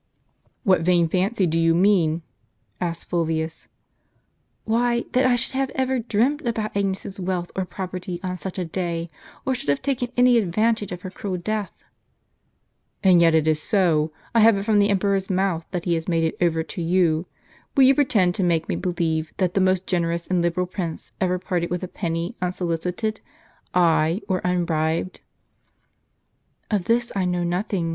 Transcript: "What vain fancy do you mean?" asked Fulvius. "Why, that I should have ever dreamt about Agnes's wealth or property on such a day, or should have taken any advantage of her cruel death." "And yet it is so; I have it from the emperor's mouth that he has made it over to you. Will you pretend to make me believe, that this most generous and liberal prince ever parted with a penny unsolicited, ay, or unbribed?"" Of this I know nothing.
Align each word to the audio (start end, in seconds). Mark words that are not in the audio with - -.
"What 0.63 0.81
vain 0.81 1.07
fancy 1.07 1.45
do 1.45 1.59
you 1.59 1.75
mean?" 1.75 2.23
asked 2.81 3.07
Fulvius. 3.11 3.67
"Why, 4.63 5.05
that 5.11 5.27
I 5.27 5.35
should 5.35 5.51
have 5.53 5.69
ever 5.75 5.99
dreamt 5.99 6.41
about 6.41 6.75
Agnes's 6.75 7.19
wealth 7.19 7.51
or 7.55 7.65
property 7.65 8.19
on 8.23 8.35
such 8.37 8.57
a 8.57 8.65
day, 8.65 9.11
or 9.45 9.53
should 9.53 9.69
have 9.69 9.83
taken 9.83 10.11
any 10.17 10.39
advantage 10.39 10.91
of 10.91 11.03
her 11.03 11.11
cruel 11.11 11.37
death." 11.37 11.71
"And 13.03 13.21
yet 13.21 13.35
it 13.35 13.47
is 13.47 13.61
so; 13.61 14.11
I 14.33 14.39
have 14.39 14.57
it 14.57 14.63
from 14.63 14.79
the 14.79 14.89
emperor's 14.89 15.29
mouth 15.29 15.67
that 15.69 15.85
he 15.85 15.93
has 15.93 16.07
made 16.09 16.23
it 16.23 16.35
over 16.41 16.63
to 16.63 16.81
you. 16.81 17.27
Will 17.77 17.83
you 17.83 17.93
pretend 17.93 18.33
to 18.33 18.43
make 18.43 18.67
me 18.67 18.75
believe, 18.77 19.31
that 19.37 19.53
this 19.53 19.61
most 19.61 19.85
generous 19.85 20.25
and 20.25 20.41
liberal 20.41 20.65
prince 20.65 21.11
ever 21.21 21.37
parted 21.37 21.69
with 21.69 21.83
a 21.83 21.87
penny 21.87 22.35
unsolicited, 22.41 23.21
ay, 23.75 24.19
or 24.27 24.41
unbribed?"" 24.43 25.19
Of 26.71 26.85
this 26.85 27.11
I 27.15 27.25
know 27.25 27.43
nothing. 27.43 27.89